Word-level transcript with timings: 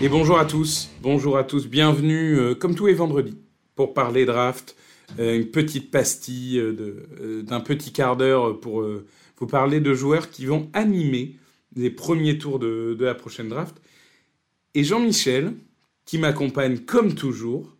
Et 0.00 0.08
bonjour 0.08 0.38
à 0.38 0.44
tous, 0.44 0.90
bonjour 1.02 1.36
à 1.36 1.44
tous, 1.44 1.68
bienvenue 1.68 2.38
euh, 2.38 2.54
comme 2.54 2.74
tous 2.74 2.86
les 2.86 2.94
vendredis 2.94 3.36
pour 3.76 3.94
parler 3.94 4.24
draft, 4.24 4.76
euh, 5.18 5.36
une 5.36 5.46
petite 5.46 5.90
pastille 5.90 6.58
euh, 6.58 7.42
d'un 7.42 7.60
petit 7.60 7.92
quart 7.92 8.16
d'heure 8.16 8.58
pour 8.58 8.82
vous 9.36 9.46
parler 9.46 9.80
de 9.80 9.94
joueurs 9.94 10.30
qui 10.30 10.46
vont 10.46 10.68
animer 10.72 11.36
les 11.76 11.90
premiers 11.90 12.38
tours 12.38 12.58
de 12.58 12.96
la 12.98 13.14
prochaine 13.14 13.48
draft. 13.48 13.76
Et 14.74 14.82
Jean-Michel, 14.82 15.54
qui 16.04 16.18
m'accompagne 16.18 16.78
comme 16.78 17.14
toujours, 17.14 17.76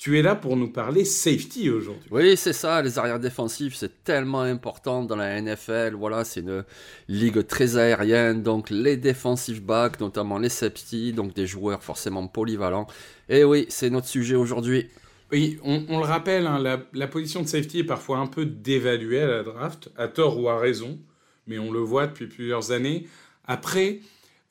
tu 0.00 0.18
es 0.18 0.22
là 0.22 0.34
pour 0.34 0.56
nous 0.56 0.72
parler 0.72 1.04
safety 1.04 1.68
aujourd'hui. 1.68 2.08
Oui, 2.10 2.34
c'est 2.34 2.54
ça, 2.54 2.80
les 2.80 2.98
arrières 2.98 3.20
défensifs, 3.20 3.74
c'est 3.74 4.02
tellement 4.02 4.40
important 4.40 5.04
dans 5.04 5.14
la 5.14 5.38
NFL. 5.38 5.94
Voilà, 5.94 6.24
c'est 6.24 6.40
une 6.40 6.64
ligue 7.06 7.46
très 7.46 7.76
aérienne, 7.76 8.42
donc 8.42 8.70
les 8.70 8.96
defensive 8.96 9.62
backs, 9.62 10.00
notamment 10.00 10.38
les 10.38 10.48
safety, 10.48 11.12
donc 11.12 11.34
des 11.34 11.46
joueurs 11.46 11.82
forcément 11.84 12.26
polyvalents. 12.28 12.86
Et 13.28 13.44
oui, 13.44 13.66
c'est 13.68 13.90
notre 13.90 14.06
sujet 14.08 14.36
aujourd'hui. 14.36 14.88
Oui, 15.32 15.58
on, 15.64 15.84
on 15.90 15.98
le 15.98 16.06
rappelle, 16.06 16.46
hein, 16.46 16.58
la, 16.58 16.82
la 16.94 17.06
position 17.06 17.42
de 17.42 17.46
safety 17.46 17.80
est 17.80 17.84
parfois 17.84 18.20
un 18.20 18.26
peu 18.26 18.46
dévaluée 18.46 19.20
à 19.20 19.26
la 19.26 19.42
draft, 19.42 19.90
à 19.98 20.08
tort 20.08 20.40
ou 20.40 20.48
à 20.48 20.58
raison, 20.58 20.98
mais 21.46 21.58
on 21.58 21.70
le 21.70 21.80
voit 21.80 22.06
depuis 22.06 22.26
plusieurs 22.26 22.72
années. 22.72 23.06
Après, 23.44 24.00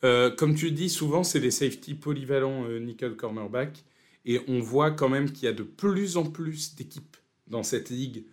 euh, 0.04 0.30
comme 0.30 0.54
tu 0.54 0.70
dis, 0.70 0.90
souvent 0.90 1.24
c'est 1.24 1.40
des 1.40 1.50
safety 1.50 1.96
polyvalents 1.96 2.66
euh, 2.66 2.78
nickel 2.78 3.16
cornerback, 3.16 3.84
et 4.30 4.40
on 4.48 4.60
voit 4.60 4.92
quand 4.92 5.10
même 5.10 5.32
qu'il 5.32 5.46
y 5.46 5.48
a 5.48 5.54
de 5.54 5.64
plus 5.64 6.16
en 6.16 6.24
plus 6.24 6.76
d'équipes 6.76 7.18
dans 7.48 7.64
cette 7.64 7.90
ligue 7.90 8.26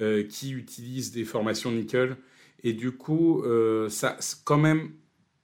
euh, 0.00 0.24
qui 0.24 0.50
utilisent 0.50 1.12
des 1.12 1.24
formations 1.24 1.70
nickel, 1.70 2.16
et 2.64 2.72
du 2.72 2.90
coup, 2.90 3.40
euh, 3.44 3.88
ça, 3.88 4.18
quand 4.42 4.58
même, 4.58 4.90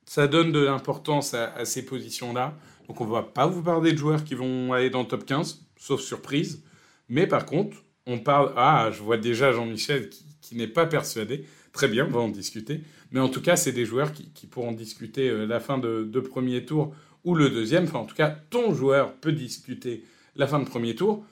ça 0.07 0.27
donne 0.27 0.51
de 0.51 0.59
l'importance 0.59 1.33
à, 1.35 1.65
ces 1.65 1.85
positions-là. 1.85 2.59
Donc 2.89 3.01
on 3.01 3.07
va 3.07 3.23
pas 3.23 3.47
vous 3.47 3.63
parler 3.63 3.93
de 3.93 3.99
joueurs 3.99 4.25
qui 4.25 4.35
vont 4.35 4.73
aller 4.73 4.91
dans 4.91 5.03
le 5.03 5.07
top 5.07 5.25
15, 5.25 5.65
sauf 5.77 6.01
surprise. 6.01 6.65
Mais 7.09 7.29
par 7.29 7.47
contre, 7.47 7.77
on 8.07 8.19
parle... 8.19 8.53
Ah, 8.57 8.91
je 8.93 9.03
vois 9.03 9.17
déjà 9.17 9.53
Jean-Michel 9.53 10.11
qui, 10.11 10.57
n'est 10.57 10.67
pas 10.67 10.87
persuadé. 10.87 11.45
Très 11.73 11.87
bien, 11.87 12.07
on 12.07 12.11
va 12.11 12.21
en 12.21 12.29
discuter. 12.29 12.81
Mais 13.13 13.21
en 13.21 13.29
tout 13.29 13.43
cas, 13.43 13.55
c'est 13.55 13.71
des 13.71 13.85
joueurs 13.85 14.13
qui, 14.13 14.33
qui 14.33 14.49
pourront 14.49 14.73
discuter 14.73 15.29
euh, 15.29 15.47
la 15.47 15.61
fin 15.61 15.79
de, 15.79 16.03
de 16.03 16.19
premier 16.19 16.65
tour 16.65 16.93
ou 17.25 17.35
le 17.35 17.51
deuxième. 17.51 17.85
Enfin, 17.85 18.01
en 18.01 18.07
tout 18.07 18.15
cas, 18.15 18.31
ton 18.51 18.75
joueur 18.75 19.15
peut 19.15 19.33
discuter 19.33 20.05
la 20.37 20.47
fin 20.47 20.59
de 20.59 20.65
premier 20.65 20.95
tour. 20.95 21.25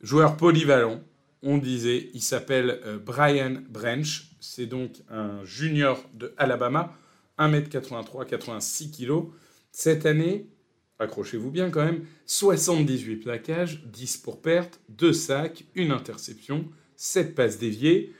Joueur 0.00 0.36
polyvalent, 0.36 1.00
on 1.42 1.58
disait, 1.58 2.10
il 2.14 2.22
s'appelle 2.22 2.80
euh, 2.84 2.98
Brian 2.98 3.62
Branch. 3.68 4.24
C'est 4.40 4.66
donc 4.66 5.02
un 5.10 5.44
junior 5.44 6.04
de 6.14 6.34
Alabama, 6.36 6.94
1m83, 7.38 8.26
86 8.26 8.90
kg. 8.90 9.24
Cette 9.72 10.06
année, 10.06 10.48
accrochez-vous 10.98 11.50
bien 11.50 11.70
quand 11.70 11.84
même, 11.84 12.04
78 12.26 13.16
plaquages, 13.16 13.82
10 13.84 14.18
pour 14.18 14.40
perte, 14.40 14.80
2 14.88 15.12
sacs, 15.12 15.64
une 15.74 15.90
interception, 15.90 16.66
7 16.96 17.34
passes 17.34 17.58
déviées. 17.58 18.14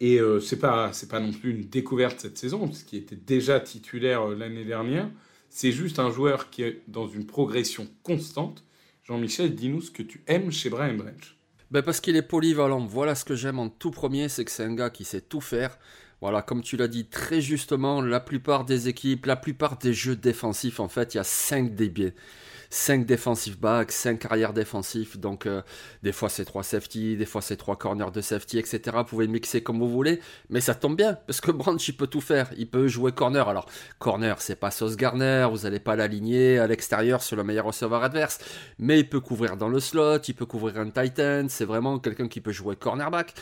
Et 0.00 0.20
euh, 0.20 0.38
c'est 0.40 0.58
pas 0.58 0.92
pas 1.10 1.20
non 1.20 1.32
plus 1.32 1.50
une 1.50 1.68
découverte 1.68 2.20
cette 2.20 2.38
saison, 2.38 2.68
puisqu'il 2.68 2.98
était 2.98 3.16
déjà 3.16 3.58
titulaire 3.58 4.30
euh, 4.30 4.36
l'année 4.36 4.64
dernière. 4.64 5.10
C'est 5.50 5.72
juste 5.72 5.98
un 5.98 6.10
joueur 6.10 6.50
qui 6.50 6.62
est 6.62 6.82
dans 6.88 7.08
une 7.08 7.26
progression 7.26 7.88
constante. 8.02 8.64
Jean-Michel, 9.04 9.54
dis-nous 9.54 9.80
ce 9.80 9.90
que 9.90 10.02
tu 10.02 10.22
aimes 10.26 10.52
chez 10.52 10.70
Brian 10.70 10.94
Branch. 10.94 11.36
Ben 11.70 11.82
parce 11.82 12.00
qu'il 12.00 12.16
est 12.16 12.22
polyvalent. 12.22 12.86
Voilà 12.86 13.14
ce 13.14 13.24
que 13.24 13.34
j'aime 13.34 13.58
en 13.58 13.68
tout 13.68 13.90
premier, 13.90 14.28
c'est 14.28 14.44
que 14.44 14.50
c'est 14.50 14.64
un 14.64 14.74
gars 14.74 14.90
qui 14.90 15.04
sait 15.04 15.20
tout 15.20 15.40
faire. 15.40 15.78
Voilà, 16.20 16.42
comme 16.42 16.62
tu 16.62 16.76
l'as 16.76 16.88
dit 16.88 17.06
très 17.06 17.40
justement, 17.40 18.00
la 18.00 18.20
plupart 18.20 18.64
des 18.64 18.88
équipes, 18.88 19.26
la 19.26 19.36
plupart 19.36 19.78
des 19.78 19.92
jeux 19.92 20.16
défensifs, 20.16 20.80
en 20.80 20.88
fait, 20.88 21.14
il 21.14 21.18
y 21.18 21.20
a 21.20 21.24
5 21.24 21.74
débiés. 21.74 22.14
5 22.70 23.06
défensifs 23.06 23.58
backs, 23.58 23.92
5 23.92 24.24
arrières 24.26 24.52
défensifs, 24.52 25.18
donc 25.18 25.46
euh, 25.46 25.62
des 26.02 26.12
fois 26.12 26.28
c'est 26.28 26.44
3 26.44 26.62
safety, 26.62 27.16
des 27.16 27.26
fois 27.26 27.42
c'est 27.42 27.56
3 27.56 27.76
corners 27.76 28.10
de 28.12 28.20
safety, 28.20 28.58
etc. 28.58 28.80
Vous 28.98 29.04
pouvez 29.04 29.28
mixer 29.28 29.62
comme 29.62 29.78
vous 29.78 29.88
voulez, 29.88 30.20
mais 30.50 30.60
ça 30.60 30.74
tombe 30.74 30.96
bien, 30.96 31.14
parce 31.26 31.40
que 31.40 31.50
Branch 31.50 31.86
il 31.88 31.96
peut 31.96 32.06
tout 32.06 32.20
faire, 32.20 32.50
il 32.56 32.68
peut 32.68 32.88
jouer 32.88 33.12
corner. 33.12 33.48
Alors, 33.48 33.66
corner 33.98 34.40
c'est 34.40 34.56
pas 34.56 34.70
Sauce 34.70 34.96
Garner, 34.96 35.48
vous 35.50 35.60
n'allez 35.60 35.80
pas 35.80 35.96
l'aligner 35.96 36.58
à 36.58 36.66
l'extérieur 36.66 37.22
sur 37.22 37.36
le 37.36 37.44
meilleur 37.44 37.66
receveur 37.66 38.02
adverse, 38.02 38.38
mais 38.78 39.00
il 39.00 39.08
peut 39.08 39.20
couvrir 39.20 39.56
dans 39.56 39.68
le 39.68 39.80
slot, 39.80 40.18
il 40.28 40.34
peut 40.34 40.46
couvrir 40.46 40.78
un 40.78 40.90
Titan, 40.90 41.46
c'est 41.48 41.64
vraiment 41.64 41.98
quelqu'un 41.98 42.28
qui 42.28 42.40
peut 42.40 42.52
jouer 42.52 42.76
cornerback. 42.76 43.34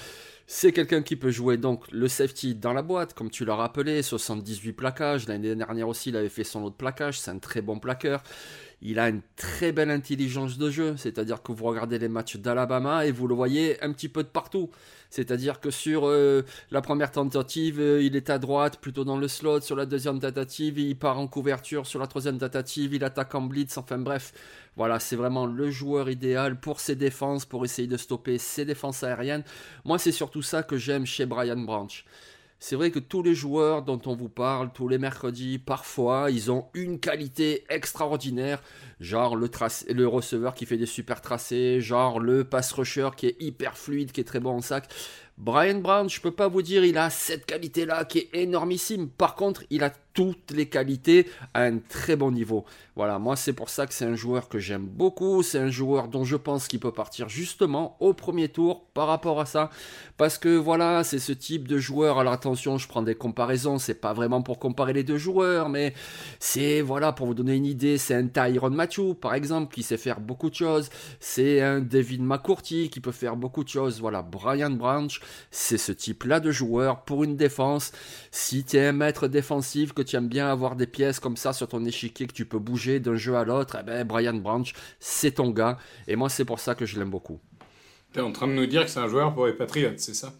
C'est 0.48 0.70
quelqu'un 0.70 1.02
qui 1.02 1.16
peut 1.16 1.32
jouer 1.32 1.56
donc 1.56 1.90
le 1.90 2.06
safety 2.06 2.54
dans 2.54 2.72
la 2.72 2.82
boîte, 2.82 3.14
comme 3.14 3.30
tu 3.30 3.44
l'as 3.44 3.56
rappelé, 3.56 4.00
78 4.00 4.74
plaquages. 4.74 5.26
L'année 5.26 5.56
dernière 5.56 5.88
aussi, 5.88 6.10
il 6.10 6.16
avait 6.16 6.28
fait 6.28 6.44
son 6.44 6.62
autre 6.62 6.76
plaquage. 6.76 7.18
C'est 7.18 7.32
un 7.32 7.38
très 7.38 7.62
bon 7.62 7.80
plaqueur. 7.80 8.22
Il 8.80 9.00
a 9.00 9.08
une 9.08 9.22
très 9.34 9.72
belle 9.72 9.90
intelligence 9.90 10.56
de 10.56 10.70
jeu, 10.70 10.94
c'est-à-dire 10.96 11.42
que 11.42 11.50
vous 11.50 11.64
regardez 11.64 11.98
les 11.98 12.08
matchs 12.08 12.36
d'Alabama 12.36 13.06
et 13.06 13.10
vous 13.10 13.26
le 13.26 13.34
voyez 13.34 13.82
un 13.82 13.90
petit 13.92 14.08
peu 14.08 14.22
de 14.22 14.28
partout. 14.28 14.70
C'est-à-dire 15.10 15.60
que 15.60 15.70
sur 15.70 16.06
euh, 16.06 16.42
la 16.70 16.80
première 16.80 17.10
tentative, 17.10 17.80
euh, 17.80 18.02
il 18.02 18.14
est 18.14 18.30
à 18.30 18.38
droite, 18.38 18.78
plutôt 18.80 19.04
dans 19.04 19.16
le 19.16 19.28
slot. 19.28 19.62
Sur 19.62 19.74
la 19.74 19.86
deuxième 19.86 20.20
tentative, 20.20 20.78
il 20.78 20.96
part 20.96 21.18
en 21.18 21.26
couverture. 21.26 21.86
Sur 21.86 21.98
la 21.98 22.06
troisième 22.06 22.38
tentative, 22.38 22.94
il 22.94 23.02
attaque 23.02 23.34
en 23.34 23.42
blitz. 23.42 23.78
Enfin 23.78 23.98
bref, 23.98 24.32
voilà, 24.76 25.00
c'est 25.00 25.16
vraiment 25.16 25.46
le 25.46 25.70
joueur 25.70 26.10
idéal 26.10 26.60
pour 26.60 26.80
ses 26.80 26.96
défenses, 26.96 27.46
pour 27.46 27.64
essayer 27.64 27.88
de 27.88 27.96
stopper 27.96 28.38
ses 28.38 28.64
défenses 28.64 29.02
aériennes. 29.02 29.44
Moi, 29.84 29.98
c'est 29.98 30.12
surtout 30.12 30.42
ça 30.42 30.62
que 30.62 30.76
j'aime 30.76 31.06
chez 31.06 31.24
Brian 31.24 31.56
Branch. 31.56 32.04
C'est 32.58 32.76
vrai 32.76 32.90
que 32.90 32.98
tous 32.98 33.22
les 33.22 33.34
joueurs 33.34 33.82
dont 33.82 34.00
on 34.06 34.14
vous 34.14 34.30
parle 34.30 34.72
tous 34.72 34.88
les 34.88 34.96
mercredis, 34.96 35.58
parfois, 35.58 36.30
ils 36.30 36.50
ont 36.50 36.66
une 36.72 36.98
qualité 36.98 37.64
extraordinaire, 37.68 38.62
genre 38.98 39.36
le, 39.36 39.48
receveur 40.06 40.54
qui 40.54 40.64
fait 40.64 40.78
des 40.78 40.86
super 40.86 41.20
tracés, 41.20 41.80
genre 41.82 42.18
le 42.18 42.44
pass 42.44 42.72
rusher 42.72 43.10
qui 43.14 43.26
est 43.26 43.36
hyper 43.40 43.76
fluide, 43.76 44.10
qui 44.10 44.22
est 44.22 44.24
très 44.24 44.40
bon 44.40 44.52
en 44.52 44.60
sac. 44.62 44.88
Brian 45.36 45.80
Brown, 45.80 46.08
je 46.08 46.18
peux 46.18 46.30
pas 46.30 46.48
vous 46.48 46.62
dire, 46.62 46.82
il 46.82 46.96
a 46.96 47.10
cette 47.10 47.44
qualité-là 47.44 48.06
qui 48.06 48.18
est 48.20 48.30
énormissime. 48.32 49.10
Par 49.10 49.34
contre, 49.34 49.64
il 49.68 49.84
a 49.84 49.92
toutes 50.16 50.50
les 50.52 50.66
qualités 50.66 51.28
à 51.52 51.64
un 51.64 51.76
très 51.76 52.16
bon 52.16 52.32
niveau. 52.32 52.64
Voilà, 52.96 53.18
moi 53.18 53.36
c'est 53.36 53.52
pour 53.52 53.68
ça 53.68 53.86
que 53.86 53.92
c'est 53.92 54.06
un 54.06 54.16
joueur 54.16 54.48
que 54.48 54.58
j'aime 54.58 54.86
beaucoup, 54.86 55.42
c'est 55.42 55.58
un 55.58 55.68
joueur 55.68 56.08
dont 56.08 56.24
je 56.24 56.36
pense 56.36 56.68
qu'il 56.68 56.80
peut 56.80 56.90
partir 56.90 57.28
justement 57.28 57.98
au 58.00 58.14
premier 58.14 58.48
tour 58.48 58.86
par 58.94 59.08
rapport 59.08 59.38
à 59.38 59.44
ça. 59.44 59.68
Parce 60.16 60.38
que 60.38 60.56
voilà, 60.56 61.04
c'est 61.04 61.18
ce 61.18 61.32
type 61.32 61.68
de 61.68 61.76
joueur, 61.76 62.18
alors 62.18 62.32
attention, 62.32 62.78
je 62.78 62.88
prends 62.88 63.02
des 63.02 63.14
comparaisons, 63.14 63.78
c'est 63.78 64.00
pas 64.00 64.14
vraiment 64.14 64.40
pour 64.40 64.58
comparer 64.58 64.94
les 64.94 65.04
deux 65.04 65.18
joueurs, 65.18 65.68
mais 65.68 65.92
c'est 66.40 66.80
voilà, 66.80 67.12
pour 67.12 67.26
vous 67.26 67.34
donner 67.34 67.54
une 67.54 67.66
idée, 67.66 67.98
c'est 67.98 68.14
un 68.14 68.26
Tyron 68.26 68.70
Matthew 68.70 69.12
par 69.20 69.34
exemple, 69.34 69.74
qui 69.74 69.82
sait 69.82 69.98
faire 69.98 70.20
beaucoup 70.20 70.48
de 70.48 70.54
choses, 70.54 70.88
c'est 71.20 71.60
un 71.60 71.80
David 71.80 72.22
McCourty 72.22 72.88
qui 72.88 73.00
peut 73.00 73.12
faire 73.12 73.36
beaucoup 73.36 73.64
de 73.64 73.68
choses, 73.68 74.00
voilà, 74.00 74.22
Brian 74.22 74.70
Branch, 74.70 75.20
c'est 75.50 75.76
ce 75.76 75.92
type-là 75.92 76.40
de 76.40 76.50
joueur 76.50 77.02
pour 77.02 77.22
une 77.22 77.36
défense. 77.36 77.92
Si 78.30 78.64
tu 78.64 78.78
es 78.78 78.86
un 78.86 78.92
maître 78.92 79.28
défensif, 79.28 79.92
que 79.92 80.05
tu 80.06 80.16
aimes 80.16 80.28
bien 80.28 80.48
avoir 80.48 80.76
des 80.76 80.86
pièces 80.86 81.20
comme 81.20 81.36
ça 81.36 81.52
sur 81.52 81.68
ton 81.68 81.84
échiquier 81.84 82.26
que 82.26 82.32
tu 82.32 82.46
peux 82.46 82.58
bouger 82.58 83.00
d'un 83.00 83.16
jeu 83.16 83.36
à 83.36 83.44
l'autre, 83.44 83.76
eh 83.80 83.82
ben 83.82 84.06
Brian 84.06 84.34
Branch, 84.34 84.72
c'est 85.00 85.32
ton 85.32 85.50
gars. 85.50 85.78
Et 86.08 86.16
moi, 86.16 86.28
c'est 86.28 86.44
pour 86.44 86.60
ça 86.60 86.74
que 86.74 86.86
je 86.86 86.98
l'aime 86.98 87.10
beaucoup. 87.10 87.40
Tu 88.12 88.18
es 88.18 88.22
en 88.22 88.32
train 88.32 88.46
de 88.46 88.52
nous 88.52 88.66
dire 88.66 88.84
que 88.84 88.90
c'est 88.90 89.00
un 89.00 89.08
joueur 89.08 89.34
pour 89.34 89.46
les 89.46 89.52
Patriots, 89.52 89.92
c'est 89.96 90.14
ça? 90.14 90.32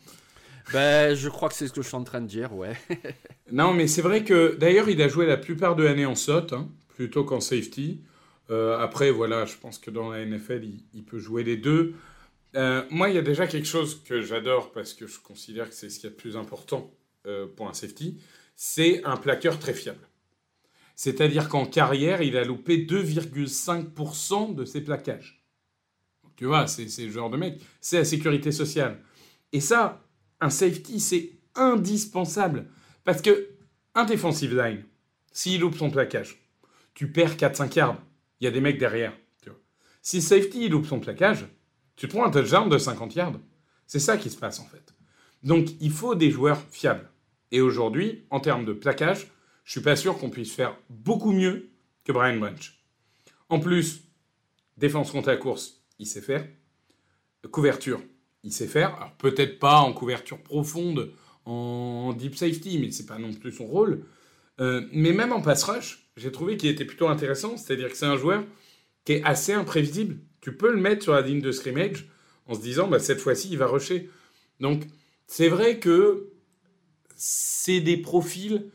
Ben, 0.72 1.14
je 1.14 1.28
crois 1.28 1.48
que 1.48 1.54
c'est 1.54 1.68
ce 1.68 1.72
que 1.72 1.82
je 1.82 1.86
suis 1.86 1.96
en 1.96 2.04
train 2.04 2.20
de 2.20 2.26
dire, 2.26 2.54
ouais. 2.54 2.76
non, 3.52 3.72
mais 3.72 3.86
c'est 3.86 4.02
vrai 4.02 4.24
que 4.24 4.56
d'ailleurs, 4.58 4.88
il 4.88 5.00
a 5.00 5.08
joué 5.08 5.26
la 5.26 5.36
plupart 5.36 5.76
de 5.76 5.84
l'année 5.84 6.06
en 6.06 6.14
SOT, 6.14 6.52
hein, 6.52 6.68
plutôt 6.94 7.24
qu'en 7.24 7.40
safety. 7.40 8.02
Euh, 8.50 8.78
après, 8.78 9.10
voilà, 9.10 9.44
je 9.44 9.56
pense 9.56 9.78
que 9.78 9.90
dans 9.90 10.10
la 10.10 10.24
NFL, 10.24 10.64
il, 10.94 11.04
peut 11.04 11.18
jouer 11.18 11.44
les 11.44 11.56
deux. 11.56 11.94
Euh, 12.54 12.82
moi, 12.90 13.10
il 13.10 13.14
y 13.14 13.18
a 13.18 13.22
déjà 13.22 13.46
quelque 13.46 13.66
chose 13.66 14.02
que 14.04 14.22
j'adore 14.22 14.72
parce 14.72 14.94
que 14.94 15.06
je 15.06 15.20
considère 15.20 15.68
que 15.68 15.74
c'est 15.74 15.90
ce 15.90 16.00
qui 16.00 16.06
est 16.06 16.10
le 16.10 16.16
plus 16.16 16.36
important 16.36 16.92
euh, 17.26 17.46
pour 17.46 17.68
un 17.68 17.74
safety, 17.74 18.18
c'est 18.56 19.04
un 19.04 19.16
plaqueur 19.16 19.58
très 19.58 19.74
fiable. 19.74 20.08
C'est-à-dire 20.96 21.48
qu'en 21.48 21.66
carrière, 21.66 22.22
il 22.22 22.36
a 22.36 22.44
loupé 22.44 22.78
2,5% 22.86 24.54
de 24.54 24.64
ses 24.64 24.80
plaquages. 24.80 25.44
tu 26.36 26.46
vois, 26.46 26.66
c'est 26.66 26.84
le 26.98 27.10
genre 27.10 27.30
de 27.30 27.36
mec, 27.36 27.60
c'est 27.80 27.98
la 27.98 28.04
sécurité 28.04 28.50
sociale. 28.50 29.00
Et 29.52 29.60
ça, 29.60 30.02
un 30.40 30.50
safety, 30.50 30.98
c'est 31.00 31.32
indispensable. 31.54 32.68
Parce 33.04 33.22
que 33.22 33.50
un 33.94 34.04
defensive 34.04 34.56
line, 34.56 34.82
s'il 35.32 35.60
loupe 35.60 35.76
son 35.76 35.90
plaquage, 35.90 36.38
tu 36.94 37.12
perds 37.12 37.36
4-5 37.36 37.76
yards. 37.76 38.02
Il 38.40 38.44
y 38.44 38.46
a 38.48 38.50
des 38.50 38.60
mecs 38.60 38.78
derrière. 38.78 39.12
Si 40.06 40.22
safety 40.22 40.66
il 40.66 40.70
loupe 40.70 40.86
son 40.86 41.00
plaquage, 41.00 41.46
tu 41.96 42.06
prends 42.06 42.24
un 42.24 42.30
touchdown 42.30 42.68
de 42.68 42.78
50 42.78 43.16
yards. 43.16 43.40
C'est 43.88 43.98
ça 43.98 44.16
qui 44.16 44.30
se 44.30 44.36
passe 44.36 44.60
en 44.60 44.64
fait. 44.64 44.94
Donc 45.42 45.66
il 45.80 45.90
faut 45.90 46.14
des 46.14 46.30
joueurs 46.30 46.62
fiables. 46.70 47.10
Et 47.52 47.60
aujourd'hui, 47.60 48.24
en 48.30 48.40
termes 48.40 48.64
de 48.64 48.72
plaquage, 48.72 49.28
je 49.64 49.72
suis 49.72 49.80
pas 49.80 49.96
sûr 49.96 50.18
qu'on 50.18 50.30
puisse 50.30 50.52
faire 50.52 50.76
beaucoup 50.90 51.32
mieux 51.32 51.70
que 52.04 52.12
Brian 52.12 52.38
Branch. 52.38 52.78
En 53.48 53.60
plus, 53.60 54.02
défense 54.76 55.10
contre 55.10 55.28
la 55.28 55.36
course, 55.36 55.82
il 55.98 56.06
sait 56.06 56.20
faire. 56.20 56.46
Couverture, 57.50 58.00
il 58.42 58.52
sait 58.52 58.66
faire. 58.66 58.94
Alors 58.96 59.12
peut-être 59.18 59.58
pas 59.58 59.78
en 59.78 59.92
couverture 59.92 60.42
profonde, 60.42 61.12
en 61.44 62.12
deep 62.12 62.34
safety, 62.34 62.78
mais 62.78 62.90
c'est 62.90 63.06
pas 63.06 63.18
non 63.18 63.32
plus 63.32 63.52
son 63.52 63.66
rôle. 63.66 64.04
Euh, 64.60 64.86
mais 64.92 65.12
même 65.12 65.32
en 65.32 65.40
pass 65.40 65.62
rush, 65.64 66.08
j'ai 66.16 66.32
trouvé 66.32 66.56
qu'il 66.56 66.70
était 66.70 66.84
plutôt 66.84 67.08
intéressant. 67.08 67.56
C'est-à-dire 67.56 67.88
que 67.88 67.96
c'est 67.96 68.06
un 68.06 68.16
joueur 68.16 68.44
qui 69.04 69.12
est 69.12 69.22
assez 69.22 69.52
imprévisible. 69.52 70.18
Tu 70.40 70.56
peux 70.56 70.72
le 70.72 70.80
mettre 70.80 71.02
sur 71.02 71.12
la 71.12 71.20
ligne 71.20 71.40
de 71.40 71.52
scrimmage 71.52 72.08
en 72.46 72.54
se 72.54 72.60
disant, 72.60 72.88
bah, 72.88 72.98
cette 72.98 73.20
fois-ci, 73.20 73.48
il 73.50 73.58
va 73.58 73.66
rusher. 73.66 74.10
Donc, 74.60 74.84
c'est 75.26 75.48
vrai 75.48 75.78
que 75.78 76.30
c'est 77.16 77.80
des 77.80 77.96
profils, 77.96 78.70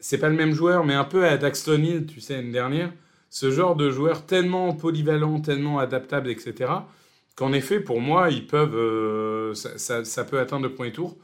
c'est 0.00 0.18
pas 0.18 0.28
le 0.28 0.34
même 0.34 0.52
joueur, 0.52 0.84
mais 0.84 0.94
un 0.94 1.04
peu 1.04 1.26
à 1.26 1.36
Daxton 1.36 1.82
Hill, 1.82 2.06
tu 2.06 2.20
sais, 2.20 2.34
l'année 2.36 2.50
dernière. 2.50 2.92
Ce 3.30 3.50
genre 3.50 3.76
de 3.76 3.90
joueur 3.90 4.26
tellement 4.26 4.74
polyvalent, 4.74 5.40
tellement 5.40 5.78
adaptable, 5.78 6.28
etc. 6.28 6.70
Qu'en 7.36 7.52
effet, 7.52 7.80
pour 7.80 8.00
moi, 8.00 8.30
ils 8.30 8.46
peuvent, 8.46 8.74
euh, 8.74 9.54
ça, 9.54 10.24
peut 10.24 10.38
atteindre 10.38 10.64
le 10.64 10.74
premier 10.74 10.92
tour. 10.92 11.16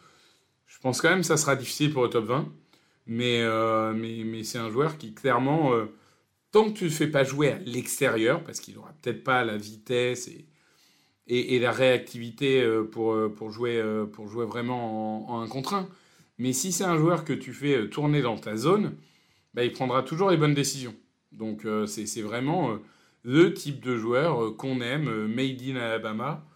Je 0.67 0.79
pense 0.79 1.01
quand 1.01 1.11
même 1.11 1.21
que 1.21 1.27
ça 1.27 1.37
sera 1.37 1.57
difficile 1.57 1.93
pour 1.93 2.03
le 2.05 2.11
top 2.11 2.27
20. 2.27 2.49
Euh, 3.11 3.93
mais, 3.95 4.23
mais, 4.25 4.45
c'est 4.45 4.59
un 4.59 4.71
joueur 4.71 4.97
qui, 4.99 5.13
clairement, 5.15 5.75
euh, 5.75 5.87
tant 6.53 6.71
que 6.71 6.79
tu 6.79 6.85
ne 6.85 6.91
fais 6.91 7.09
pas 7.09 7.25
jouer 7.25 7.53
à 7.53 7.59
l'extérieur, 7.59 8.45
parce 8.45 8.61
qu'il 8.61 8.75
n'aura 8.77 8.93
peut-être 9.03 9.25
pas 9.25 9.45
la 9.45 9.57
vitesse 9.57 10.31
et, 11.27 11.59
la 11.59 11.73
réactivité 11.73 12.67
pour, 12.91 13.17
pour, 13.37 13.51
jouer, 13.51 13.83
pour 14.13 14.29
jouer 14.29 14.47
vraiment 14.47 15.31
en, 15.31 15.43
un 15.43 15.49
contre 15.49 15.75
mais 16.39 16.53
si 16.53 16.73
c'est 16.73 16.85
un 16.85 16.97
joueur 16.97 17.25
que 17.25 17.33
tu 17.33 17.53
fais 17.53 17.89
tourner 17.89 18.23
dans 18.23 18.39
ta 18.39 18.57
zone, 18.57 18.97
bah, 19.55 19.65
il 19.65 19.73
prendra 19.73 20.03
toujours 20.03 20.31
les 20.31 20.37
bonnes 20.37 20.55
décisions. 20.55 20.95
Donc 21.33 21.67
c'est 21.87 22.23
vraiment 22.23 22.79
le 23.23 23.53
type 23.53 23.81
de 23.81 23.97
joueur 23.97 24.57
qu'on 24.57 24.81
aime, 24.81 25.27
made 25.27 25.61
in 25.63 25.77
Alabama. 25.77 26.49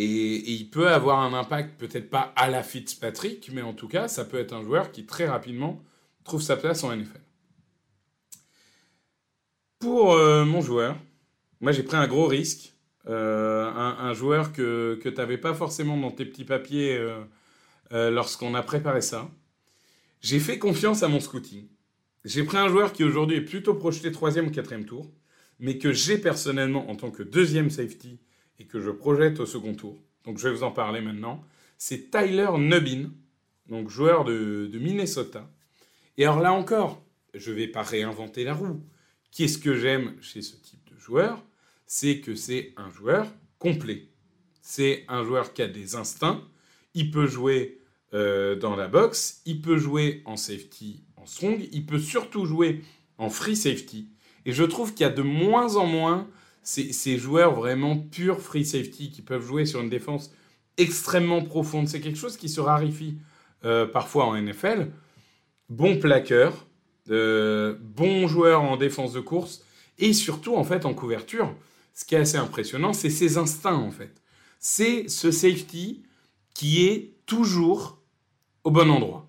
Et, 0.00 0.52
il 0.52 0.70
peut 0.70 0.88
avoir 0.88 1.18
un 1.18 1.34
impact, 1.34 1.78
peut-être 1.78 2.08
pas 2.08 2.32
à 2.36 2.48
la 2.48 2.62
Fitzpatrick, 2.62 3.50
mais 3.52 3.62
en 3.62 3.72
tout 3.72 3.88
cas, 3.88 4.06
ça 4.06 4.24
peut 4.24 4.38
être 4.38 4.52
un 4.52 4.62
joueur 4.62 4.92
qui 4.92 5.06
très 5.06 5.26
rapidement 5.26 5.82
trouve 6.22 6.40
sa 6.40 6.56
place 6.56 6.84
en 6.84 6.94
NFL. 6.94 7.20
Pour 9.80 10.12
euh, 10.12 10.44
mon 10.44 10.60
joueur, 10.60 10.96
moi 11.60 11.72
j'ai 11.72 11.82
pris 11.82 11.96
un 11.96 12.06
gros 12.06 12.26
risque. 12.26 12.74
Euh, 13.08 13.64
un, 13.64 14.12
joueur 14.12 14.52
que, 14.52 15.00
que 15.02 15.08
tu 15.08 15.16
n'avais 15.16 15.38
pas 15.38 15.54
forcément 15.54 15.96
dans 15.96 16.10
tes 16.10 16.26
petits 16.26 16.44
papiers 16.44 16.98
euh, 17.92 18.10
lorsqu'on 18.10 18.54
a 18.54 18.62
préparé 18.62 19.00
ça. 19.00 19.30
J'ai 20.20 20.40
fait 20.40 20.58
confiance 20.58 21.02
à 21.02 21.08
mon 21.08 21.20
scouting. 21.20 21.66
J'ai 22.24 22.42
pris 22.42 22.56
un 22.56 22.68
joueur 22.68 22.92
qui 22.92 23.04
aujourd'hui 23.04 23.36
est 23.36 23.42
plutôt 23.42 23.74
projeté 23.74 24.12
troisième 24.12 24.48
ou 24.48 24.50
quatrième 24.50 24.84
tour, 24.84 25.10
mais 25.60 25.78
que 25.78 25.92
j'ai 25.92 26.18
personnellement 26.18 26.90
en 26.90 26.96
tant 26.96 27.10
que 27.10 27.22
deuxième 27.22 27.70
safety 27.70 28.18
et 28.58 28.64
que 28.64 28.80
je 28.80 28.90
projette 28.90 29.40
au 29.40 29.46
second 29.46 29.74
tour, 29.74 29.96
donc 30.24 30.38
je 30.38 30.48
vais 30.48 30.54
vous 30.54 30.64
en 30.64 30.72
parler 30.72 31.00
maintenant, 31.00 31.44
c'est 31.78 32.10
Tyler 32.10 32.50
Nubbin, 32.58 33.10
donc 33.68 33.88
joueur 33.88 34.24
de, 34.24 34.68
Minnesota. 34.74 35.48
Et 36.16 36.24
alors 36.24 36.40
là 36.40 36.52
encore, 36.52 37.02
je 37.34 37.50
ne 37.50 37.56
vais 37.56 37.68
pas 37.68 37.82
réinventer 37.82 38.44
la 38.44 38.54
roue. 38.54 38.82
Qu'est-ce 39.30 39.58
que 39.58 39.74
j'aime 39.74 40.16
chez 40.20 40.42
ce 40.42 40.56
type 40.56 40.80
de 40.92 40.98
joueur? 40.98 41.42
C'est 41.86 42.20
que 42.20 42.34
c'est 42.34 42.72
un 42.76 42.90
joueur 42.90 43.26
complet. 43.58 44.08
C'est 44.60 45.04
un 45.08 45.24
joueur 45.24 45.52
qui 45.52 45.62
a 45.62 45.68
des 45.68 45.94
instincts. 45.94 46.42
Il 46.94 47.10
peut 47.10 47.26
jouer 47.26 47.77
euh, 48.14 48.56
dans 48.56 48.76
la 48.76 48.88
boxe, 48.88 49.42
il 49.44 49.60
peut 49.60 49.76
jouer 49.76 50.22
en 50.24 50.36
safety, 50.36 51.02
en 51.16 51.26
strong, 51.26 51.68
il 51.72 51.84
peut 51.84 51.98
surtout 51.98 52.46
jouer 52.46 52.82
en 53.18 53.30
free 53.30 53.56
safety. 53.56 54.08
Et 54.46 54.52
je 54.52 54.64
trouve 54.64 54.94
qu'il 54.94 55.02
y 55.02 55.08
a 55.08 55.12
de 55.12 55.22
moins 55.22 55.76
en 55.76 55.86
moins 55.86 56.28
ces 56.62 57.16
joueurs 57.16 57.54
vraiment 57.54 57.96
purs 57.96 58.40
free 58.40 58.64
safety 58.64 59.10
qui 59.10 59.22
peuvent 59.22 59.46
jouer 59.46 59.64
sur 59.64 59.80
une 59.80 59.88
défense 59.88 60.32
extrêmement 60.76 61.42
profonde. 61.42 61.88
C'est 61.88 62.00
quelque 62.00 62.18
chose 62.18 62.36
qui 62.36 62.48
se 62.50 62.60
raréfie 62.60 63.16
euh, 63.64 63.86
parfois 63.86 64.26
en 64.26 64.40
NFL. 64.40 64.90
Bon 65.70 65.98
plaqueur, 65.98 66.66
euh, 67.10 67.76
bon 67.80 68.26
joueur 68.26 68.62
en 68.62 68.76
défense 68.76 69.12
de 69.12 69.20
course 69.20 69.64
et 69.98 70.12
surtout 70.12 70.56
en 70.56 70.64
fait 70.64 70.84
en 70.84 70.94
couverture. 70.94 71.54
Ce 71.94 72.04
qui 72.04 72.14
est 72.14 72.18
assez 72.18 72.36
impressionnant, 72.36 72.92
c'est 72.92 73.10
ses 73.10 73.38
instincts 73.38 73.74
en 73.74 73.90
fait. 73.90 74.12
C'est 74.60 75.08
ce 75.08 75.30
safety 75.30 76.02
qui 76.54 76.86
est 76.86 77.14
toujours 77.26 77.97
au 78.68 78.70
bon 78.70 78.90
endroit. 78.90 79.26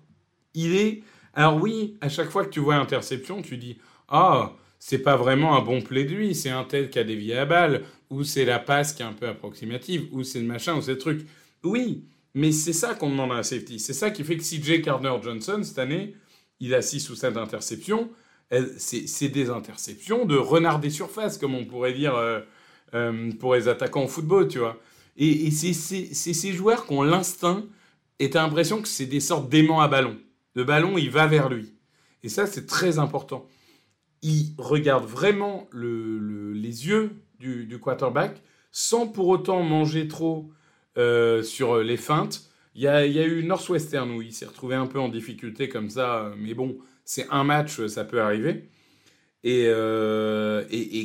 Il 0.52 0.76
est. 0.76 1.02
Alors 1.32 1.56
oui, 1.56 1.96
à 2.02 2.10
chaque 2.10 2.28
fois 2.28 2.44
que 2.44 2.50
tu 2.50 2.60
vois 2.60 2.74
interception, 2.74 3.40
tu 3.40 3.56
dis 3.56 3.78
ah 4.08 4.52
c'est 4.78 4.98
pas 4.98 5.16
vraiment 5.16 5.56
un 5.56 5.62
bon 5.62 5.80
play 5.80 6.04
de 6.04 6.14
lui, 6.14 6.34
c'est 6.34 6.50
un 6.50 6.64
tel 6.64 6.90
qui 6.90 6.98
a 6.98 7.04
dévié 7.04 7.34
la 7.34 7.46
balle, 7.46 7.84
ou 8.10 8.22
c'est 8.22 8.44
la 8.44 8.58
passe 8.58 8.92
qui 8.92 9.02
est 9.02 9.06
un 9.06 9.12
peu 9.12 9.28
approximative, 9.28 10.08
ou 10.12 10.24
c'est 10.24 10.40
le 10.40 10.46
machin, 10.46 10.76
ou 10.76 10.82
c'est 10.82 10.92
le 10.92 10.98
truc. 10.98 11.26
Oui, 11.62 12.04
mais 12.34 12.52
c'est 12.52 12.72
ça 12.72 12.94
qu'on 12.94 13.10
demande 13.10 13.32
à 13.32 13.36
un 13.36 13.42
safety. 13.42 13.78
C'est 13.78 13.92
ça 13.92 14.10
qui 14.10 14.24
fait 14.24 14.36
que 14.36 14.42
CJ 14.42 14.82
Gardner-Johnson, 14.82 15.60
cette 15.62 15.78
année, 15.78 16.16
il 16.60 16.74
a 16.74 16.82
6 16.82 17.10
ou 17.10 17.14
7 17.14 17.36
interceptions. 17.36 18.10
C'est 18.78 19.28
des 19.28 19.48
interceptions 19.48 20.24
de 20.24 20.36
renard 20.36 20.80
des 20.80 20.90
surfaces, 20.90 21.38
comme 21.38 21.54
on 21.54 21.64
pourrait 21.64 21.92
dire 21.92 22.16
euh, 22.16 22.40
euh, 22.94 23.30
pour 23.38 23.54
les 23.54 23.68
attaquants 23.68 24.04
au 24.04 24.08
football, 24.08 24.48
tu 24.48 24.58
vois. 24.58 24.78
Et, 25.16 25.50
c'est 25.50 25.72
ces 25.74 26.52
joueurs 26.52 26.86
qui 26.86 26.94
ont 26.94 27.02
l'instinct, 27.02 27.64
et 28.20 28.30
t'as 28.30 28.42
l'impression 28.42 28.80
que 28.80 28.88
c'est 28.88 29.06
des 29.06 29.18
sortes 29.18 29.48
d'aimants 29.48 29.80
à 29.80 29.88
ballon. 29.88 30.16
Le 30.54 30.62
ballon, 30.62 30.96
il 30.96 31.10
va 31.10 31.26
vers 31.26 31.48
lui. 31.48 31.74
Et 32.22 32.28
ça, 32.28 32.46
c'est 32.46 32.66
très 32.66 33.00
important 33.00 33.48
il 34.22 34.54
regarde 34.58 35.04
vraiment 35.04 35.68
les 35.72 36.86
yeux 36.86 37.12
du, 37.38 37.78
quarterback 37.80 38.42
sans 38.70 39.06
pour 39.06 39.28
autant 39.28 39.62
manger 39.62 40.08
trop 40.08 40.50
euh, 40.98 41.42
sur 41.42 41.78
les 41.78 41.96
feintes. 41.96 42.50
Il 42.74 42.82
y, 42.82 42.88
a, 42.88 43.06
eu 43.06 43.42
Northwestern 43.42 44.10
où 44.10 44.22
il 44.22 44.32
s'est 44.32 44.46
retrouvé 44.46 44.76
un 44.76 44.86
peu 44.86 45.00
en 45.00 45.08
difficulté 45.08 45.68
comme 45.68 45.90
ça, 45.90 46.32
mais 46.38 46.54
bon, 46.54 46.78
c'est 47.04 47.26
un 47.30 47.42
match, 47.42 47.84
ça 47.86 48.04
peut 48.04 48.20
arriver. 48.20 48.68
Et, 49.42 49.64
euh, 49.66 50.62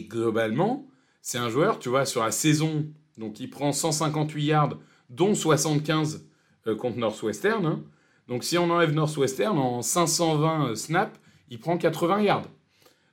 globalement, 0.07 0.88
c'est 1.22 1.39
un 1.39 1.50
joueur, 1.50 1.79
tu 1.79 1.89
vois, 1.89 2.05
sur 2.05 2.24
la 2.24 2.31
saison, 2.31 2.86
donc 3.17 3.39
il 3.39 3.50
prend 3.50 3.72
158 3.72 4.43
yards, 4.43 4.77
dont 5.10 5.34
75 5.34 6.27
euh, 6.67 6.75
contre 6.75 6.98
Northwestern. 6.98 7.65
Hein. 7.65 7.84
Donc 8.27 8.43
si 8.43 8.57
on 8.57 8.69
enlève 8.69 8.93
Northwestern, 8.93 9.57
en 9.57 9.81
520 9.81 10.75
snaps, 10.75 11.19
il 11.50 11.60
prend 11.60 11.77
80 11.77 12.22
yards. 12.22 12.50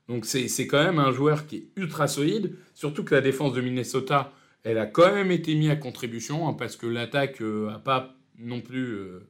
Donc 0.08 0.26
c'est 0.26 0.66
quand 0.66 0.82
même 0.82 0.98
un 0.98 1.12
joueur 1.12 1.46
qui 1.46 1.56
est 1.56 1.68
ultra 1.76 2.08
solide, 2.08 2.56
surtout 2.74 3.04
que 3.04 3.14
la 3.14 3.20
défense 3.20 3.52
de 3.52 3.60
Minnesota, 3.60 4.32
elle 4.64 4.78
a 4.78 4.86
quand 4.86 5.12
même 5.12 5.30
été 5.30 5.54
mise 5.54 5.70
à 5.70 5.76
contribution, 5.76 6.48
hein, 6.48 6.54
parce 6.54 6.76
que 6.76 6.86
l'attaque 6.86 7.40
n'a 7.40 7.46
euh, 7.46 7.78
pas 7.78 8.14
non 8.38 8.60
plus 8.60 8.94
euh, 8.94 9.28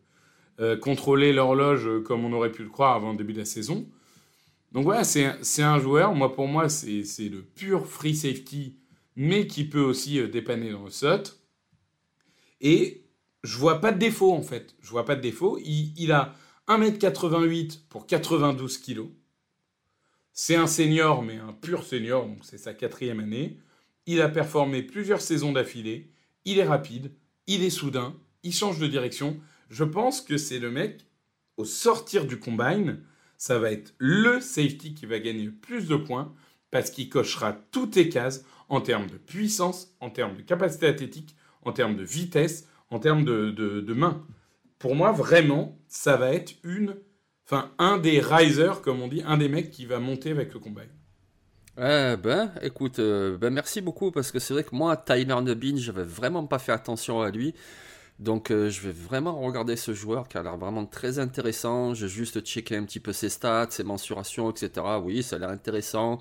euh, 0.60 0.76
contrôlé 0.76 1.32
l'horloge 1.32 1.88
comme 2.04 2.24
on 2.24 2.32
aurait 2.32 2.52
pu 2.52 2.62
le 2.62 2.68
croire 2.68 2.96
avant 2.96 3.12
le 3.12 3.18
début 3.18 3.32
de 3.32 3.38
la 3.38 3.44
saison. 3.44 3.86
Donc 4.72 4.84
voilà, 4.84 5.04
c'est 5.04 5.62
un 5.62 5.78
joueur, 5.78 6.14
moi 6.14 6.32
pour 6.34 6.48
moi 6.48 6.70
c'est 6.70 7.28
le 7.28 7.42
pur 7.42 7.86
free 7.86 8.14
safety, 8.14 8.78
mais 9.16 9.46
qui 9.46 9.64
peut 9.64 9.82
aussi 9.82 10.26
dépanner 10.28 10.70
dans 10.70 10.84
le 10.84 10.90
SOT. 10.90 11.38
Et 12.62 13.01
je 13.42 13.58
vois 13.58 13.80
pas 13.80 13.92
de 13.92 13.98
défaut 13.98 14.32
en 14.32 14.42
fait, 14.42 14.74
je 14.80 14.90
vois 14.90 15.04
pas 15.04 15.16
de 15.16 15.20
défaut. 15.20 15.58
Il, 15.64 16.12
a 16.12 16.34
1m88 16.68 17.80
pour 17.88 18.06
92 18.06 18.78
kg. 18.78 19.02
C'est 20.32 20.56
un 20.56 20.66
senior, 20.66 21.22
mais 21.22 21.36
un 21.36 21.52
pur 21.52 21.84
senior, 21.84 22.26
donc 22.26 22.38
c'est 22.42 22.58
sa 22.58 22.72
quatrième 22.72 23.20
année. 23.20 23.58
Il 24.06 24.20
a 24.20 24.28
performé 24.28 24.82
plusieurs 24.82 25.20
saisons 25.20 25.52
d'affilée. 25.52 26.10
Il 26.44 26.58
est 26.58 26.64
rapide, 26.64 27.12
il 27.46 27.62
est 27.62 27.70
soudain, 27.70 28.16
il 28.42 28.54
change 28.54 28.78
de 28.78 28.86
direction. 28.86 29.38
Je 29.68 29.84
pense 29.84 30.20
que 30.20 30.36
c'est 30.36 30.58
le 30.58 30.70
mec, 30.70 31.06
au 31.56 31.64
sortir 31.64 32.26
du 32.26 32.38
combine, 32.38 33.02
ça 33.36 33.58
va 33.58 33.72
être 33.72 33.94
le 33.98 34.40
safety 34.40 34.94
qui 34.94 35.06
va 35.06 35.18
gagner 35.18 35.48
plus 35.48 35.88
de 35.88 35.96
points 35.96 36.32
parce 36.70 36.90
qu'il 36.90 37.08
cochera 37.08 37.52
toutes 37.52 37.96
les 37.96 38.08
cases 38.08 38.44
en 38.68 38.80
termes 38.80 39.08
de 39.08 39.18
puissance, 39.18 39.94
en 40.00 40.10
termes 40.10 40.36
de 40.36 40.42
capacité 40.42 40.86
athlétique, 40.86 41.36
en 41.62 41.72
termes 41.72 41.96
de 41.96 42.04
vitesse, 42.04 42.68
en 42.92 42.98
termes 42.98 43.24
de, 43.24 43.94
main. 43.94 44.22
Pour 44.78 44.94
moi, 44.94 45.12
vraiment, 45.12 45.78
ça 45.88 46.16
va 46.16 46.32
être 46.32 46.54
une, 46.62 46.96
enfin, 47.46 47.70
un 47.78 47.98
des 47.98 48.20
risers, 48.20 48.82
comme 48.82 49.00
on 49.00 49.08
dit, 49.08 49.22
un 49.26 49.38
des 49.38 49.48
mecs 49.48 49.70
qui 49.70 49.86
va 49.86 49.98
monter 49.98 50.30
avec 50.30 50.52
le 50.52 50.60
combine. 50.60 50.90
Eh 51.78 52.16
ben, 52.22 52.52
écoute, 52.60 52.98
euh, 52.98 53.38
ben 53.38 53.50
merci 53.50 53.80
beaucoup 53.80 54.10
parce 54.10 54.30
que 54.30 54.38
c'est 54.38 54.52
vrai 54.52 54.62
que 54.62 54.74
moi, 54.74 54.94
Tyler 54.96 55.40
Nubin, 55.40 55.76
j'avais 55.76 56.04
vraiment 56.04 56.46
pas 56.46 56.58
fait 56.58 56.72
attention 56.72 57.22
à 57.22 57.30
lui. 57.30 57.54
Donc 58.18 58.50
euh, 58.50 58.68
je 58.68 58.82
vais 58.82 58.92
vraiment 58.92 59.40
regarder 59.40 59.74
ce 59.76 59.94
joueur 59.94 60.28
qui 60.28 60.36
a 60.36 60.42
l'air 60.42 60.58
vraiment 60.58 60.84
très 60.84 61.18
intéressant. 61.18 61.94
J'ai 61.94 62.08
juste 62.08 62.44
checké 62.44 62.76
un 62.76 62.84
petit 62.84 63.00
peu 63.00 63.14
ses 63.14 63.30
stats, 63.30 63.68
ses 63.70 63.84
mensurations, 63.84 64.50
etc. 64.50 64.86
Oui, 65.02 65.22
ça 65.22 65.36
a 65.36 65.38
l'air 65.38 65.48
intéressant. 65.48 66.18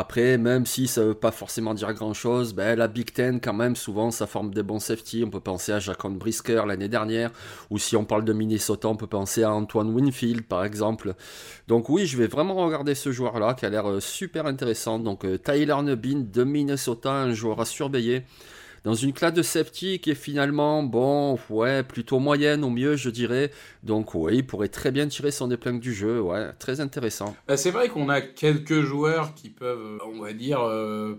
Après, 0.00 0.38
même 0.38 0.64
si 0.64 0.88
ça 0.88 1.04
veut 1.04 1.12
pas 1.12 1.30
forcément 1.30 1.74
dire 1.74 1.92
grand 1.92 2.14
chose, 2.14 2.54
ben, 2.54 2.74
la 2.74 2.88
Big 2.88 3.12
Ten, 3.12 3.38
quand 3.38 3.52
même, 3.52 3.76
souvent, 3.76 4.10
ça 4.10 4.26
forme 4.26 4.54
des 4.54 4.62
bons 4.62 4.78
safety. 4.78 5.24
On 5.26 5.28
peut 5.28 5.40
penser 5.40 5.72
à 5.72 5.78
Jacques 5.78 6.06
Brisker 6.06 6.62
l'année 6.66 6.88
dernière, 6.88 7.30
ou 7.68 7.76
si 7.76 7.96
on 7.96 8.06
parle 8.06 8.24
de 8.24 8.32
Minnesota, 8.32 8.88
on 8.88 8.96
peut 8.96 9.06
penser 9.06 9.42
à 9.42 9.52
Antoine 9.52 9.94
Winfield, 9.94 10.44
par 10.44 10.64
exemple. 10.64 11.12
Donc, 11.68 11.90
oui, 11.90 12.06
je 12.06 12.16
vais 12.16 12.28
vraiment 12.28 12.54
regarder 12.54 12.94
ce 12.94 13.12
joueur-là 13.12 13.52
qui 13.52 13.66
a 13.66 13.68
l'air 13.68 13.90
euh, 13.90 14.00
super 14.00 14.46
intéressant. 14.46 14.98
Donc, 14.98 15.26
euh, 15.26 15.36
Tyler 15.36 15.76
Nubin 15.82 16.24
de 16.32 16.44
Minnesota, 16.44 17.12
un 17.12 17.34
joueur 17.34 17.60
à 17.60 17.66
surveiller 17.66 18.22
dans 18.84 18.94
une 18.94 19.12
classe 19.12 19.34
de 19.34 19.42
safety 19.42 19.98
qui 19.98 20.10
est 20.10 20.14
finalement, 20.14 20.82
bon, 20.82 21.38
ouais, 21.50 21.82
plutôt 21.82 22.18
moyenne 22.18 22.64
au 22.64 22.70
mieux, 22.70 22.96
je 22.96 23.10
dirais. 23.10 23.50
Donc, 23.82 24.14
oui, 24.14 24.38
il 24.38 24.46
pourrait 24.46 24.68
très 24.68 24.90
bien 24.90 25.06
tirer 25.06 25.30
son 25.30 25.50
épingle 25.50 25.80
du 25.80 25.92
jeu, 25.92 26.20
ouais, 26.20 26.52
très 26.58 26.80
intéressant. 26.80 27.36
Bah, 27.46 27.56
c'est 27.56 27.70
vrai 27.70 27.88
qu'on 27.88 28.08
a 28.08 28.20
quelques 28.20 28.80
joueurs 28.82 29.34
qui 29.34 29.50
peuvent, 29.50 29.98
on 30.06 30.20
va 30.20 30.32
dire, 30.32 30.60
euh, 30.62 31.14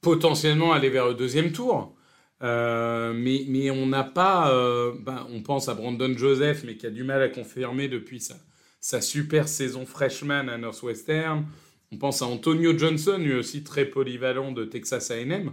potentiellement 0.00 0.72
aller 0.72 0.90
vers 0.90 1.08
le 1.08 1.14
deuxième 1.14 1.52
tour. 1.52 1.94
Euh, 2.42 3.12
mais, 3.14 3.44
mais 3.48 3.70
on 3.70 3.86
n'a 3.86 4.04
pas, 4.04 4.52
euh, 4.52 4.92
ben, 5.00 5.26
on 5.32 5.42
pense 5.42 5.68
à 5.68 5.74
Brandon 5.74 6.12
Joseph, 6.16 6.64
mais 6.64 6.76
qui 6.76 6.86
a 6.86 6.90
du 6.90 7.04
mal 7.04 7.22
à 7.22 7.28
confirmer 7.28 7.88
depuis 7.88 8.20
sa, 8.20 8.34
sa 8.80 9.00
super 9.00 9.46
saison 9.46 9.86
freshman 9.86 10.48
à 10.48 10.58
Northwestern. 10.58 11.46
On 11.92 11.98
pense 11.98 12.20
à 12.22 12.26
Antonio 12.26 12.76
Johnson, 12.76 13.18
lui 13.18 13.34
aussi 13.34 13.62
très 13.62 13.84
polyvalent 13.84 14.50
de 14.50 14.64
Texas 14.64 15.10
AM. 15.10 15.52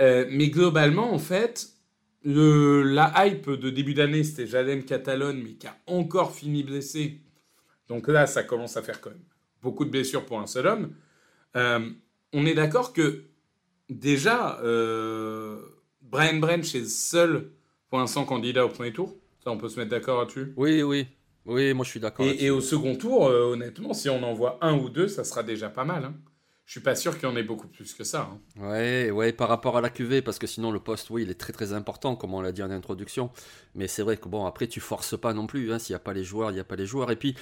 Euh, 0.00 0.26
mais 0.30 0.48
globalement, 0.48 1.12
en 1.12 1.18
fait, 1.18 1.68
le, 2.22 2.82
la 2.82 3.26
hype 3.26 3.50
de 3.50 3.70
début 3.70 3.94
d'année, 3.94 4.24
c'était 4.24 4.46
Jalen 4.46 4.84
Catalone, 4.84 5.40
mais 5.42 5.54
qui 5.54 5.66
a 5.66 5.76
encore 5.86 6.34
fini 6.34 6.62
blessé. 6.62 7.20
Donc 7.88 8.08
là, 8.08 8.26
ça 8.26 8.42
commence 8.42 8.76
à 8.76 8.82
faire 8.82 9.00
quand 9.00 9.10
même 9.10 9.24
beaucoup 9.62 9.84
de 9.84 9.90
blessures 9.90 10.24
pour 10.24 10.40
un 10.40 10.46
seul 10.46 10.66
homme. 10.66 10.94
Euh, 11.56 11.90
on 12.32 12.46
est 12.46 12.54
d'accord 12.54 12.92
que 12.92 13.24
déjà, 13.88 14.60
euh, 14.62 15.58
Brian 16.02 16.38
Branch 16.38 16.74
est 16.74 16.88
seul 16.88 17.50
pour 17.88 17.98
l'instant 17.98 18.24
candidat 18.24 18.66
au 18.66 18.68
premier 18.68 18.92
tour. 18.92 19.14
Ça, 19.42 19.50
on 19.50 19.58
peut 19.58 19.68
se 19.68 19.78
mettre 19.78 19.90
d'accord 19.90 20.20
là-dessus? 20.20 20.52
Oui, 20.56 20.82
oui. 20.82 21.06
Oui, 21.46 21.72
moi 21.74 21.84
je 21.84 21.90
suis 21.90 22.00
d'accord. 22.00 22.26
Et, 22.26 22.50
au 22.50 22.60
second 22.60 22.96
tour, 22.96 23.22
honnêtement, 23.22 23.94
si 23.94 24.08
on 24.08 24.20
en 24.24 24.34
voit 24.34 24.58
un 24.62 24.76
ou 24.76 24.90
deux, 24.90 25.06
ça 25.06 25.22
sera 25.22 25.44
déjà 25.44 25.70
pas 25.70 25.84
mal. 25.84 26.04
Hein 26.04 26.14
je 26.66 26.72
suis 26.72 26.80
pas 26.80 26.96
sûr 26.96 27.16
qu'il 27.16 27.28
y 27.28 27.32
en 27.32 27.36
ait 27.36 27.44
beaucoup 27.44 27.68
plus 27.68 27.94
que 27.94 28.02
ça. 28.02 28.28
Hein. 28.28 28.40
Ouais, 28.60 29.12
ouais, 29.12 29.32
par 29.32 29.48
rapport 29.48 29.76
à 29.76 29.80
la 29.80 29.88
QV, 29.88 30.20
parce 30.20 30.40
que 30.40 30.48
sinon 30.48 30.72
le 30.72 30.80
poste, 30.80 31.10
oui, 31.10 31.22
il 31.22 31.30
est 31.30 31.34
très 31.34 31.52
très 31.52 31.72
important, 31.72 32.16
comme 32.16 32.34
on 32.34 32.40
l'a 32.40 32.50
dit 32.50 32.62
en 32.62 32.72
introduction. 32.72 33.30
Mais 33.76 33.86
c'est 33.86 34.02
vrai 34.02 34.16
que 34.16 34.28
bon, 34.28 34.46
après 34.46 34.66
tu 34.66 34.80
forces 34.80 35.16
pas 35.18 35.32
non 35.32 35.46
plus. 35.46 35.72
Hein, 35.72 35.78
S'il 35.78 35.92
n'y 35.92 35.96
a 35.96 36.00
pas 36.00 36.12
les 36.12 36.24
joueurs, 36.24 36.50
il 36.50 36.54
n'y 36.54 36.60
a 36.60 36.64
pas 36.64 36.74
les 36.74 36.84
joueurs. 36.84 37.12
Et 37.12 37.16
puis, 37.16 37.36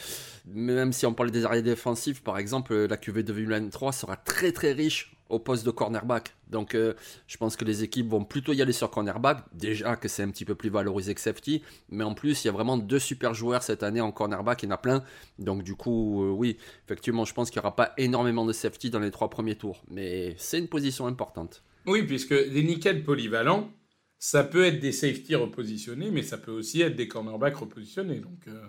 même 0.46 0.92
si 0.92 1.06
on 1.06 1.14
parle 1.14 1.30
des 1.30 1.46
arrières 1.46 1.62
défensifs, 1.62 2.22
par 2.22 2.36
exemple, 2.36 2.74
la 2.74 2.98
QV 2.98 3.22
de 3.22 3.32
2023 3.32 3.92
sera 3.92 4.16
très 4.16 4.52
très 4.52 4.72
riche 4.72 5.13
au 5.28 5.38
poste 5.38 5.64
de 5.64 5.70
cornerback. 5.70 6.34
Donc 6.48 6.74
euh, 6.74 6.94
je 7.26 7.36
pense 7.36 7.56
que 7.56 7.64
les 7.64 7.82
équipes 7.82 8.08
vont 8.08 8.24
plutôt 8.24 8.52
y 8.52 8.62
aller 8.62 8.72
sur 8.72 8.90
cornerback. 8.90 9.44
Déjà 9.52 9.96
que 9.96 10.08
c'est 10.08 10.22
un 10.22 10.30
petit 10.30 10.44
peu 10.44 10.54
plus 10.54 10.70
valorisé 10.70 11.14
que 11.14 11.20
safety. 11.20 11.62
Mais 11.88 12.04
en 12.04 12.14
plus, 12.14 12.44
il 12.44 12.48
y 12.48 12.50
a 12.50 12.52
vraiment 12.52 12.76
deux 12.76 12.98
super 12.98 13.34
joueurs 13.34 13.62
cette 13.62 13.82
année 13.82 14.00
en 14.00 14.12
cornerback. 14.12 14.62
Il 14.62 14.66
y 14.66 14.68
en 14.68 14.74
a 14.74 14.78
plein. 14.78 15.02
Donc 15.38 15.62
du 15.62 15.74
coup, 15.74 16.24
euh, 16.24 16.30
oui, 16.30 16.56
effectivement, 16.84 17.24
je 17.24 17.34
pense 17.34 17.50
qu'il 17.50 17.60
n'y 17.60 17.66
aura 17.66 17.76
pas 17.76 17.92
énormément 17.96 18.44
de 18.44 18.52
safety 18.52 18.90
dans 18.90 19.00
les 19.00 19.10
trois 19.10 19.30
premiers 19.30 19.56
tours. 19.56 19.82
Mais 19.90 20.34
c'est 20.38 20.58
une 20.58 20.68
position 20.68 21.06
importante. 21.06 21.62
Oui, 21.86 22.02
puisque 22.02 22.30
les 22.30 22.62
nickels 22.62 23.02
polyvalents, 23.02 23.70
ça 24.18 24.44
peut 24.44 24.64
être 24.64 24.80
des 24.80 24.92
safety 24.92 25.34
repositionnés, 25.34 26.10
mais 26.10 26.22
ça 26.22 26.38
peut 26.38 26.52
aussi 26.52 26.80
être 26.80 26.96
des 26.96 27.08
cornerbacks 27.08 27.56
repositionnés. 27.56 28.20
Donc 28.20 28.46
euh, 28.48 28.62